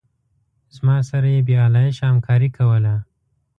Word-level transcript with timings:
زما 0.75 0.97
سره 1.09 1.27
یې 1.35 1.41
بې 1.47 1.55
آلایشه 1.67 2.03
همکاري 2.11 2.49
کوله. 2.57 2.95